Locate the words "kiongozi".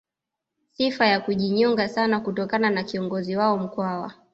2.83-3.35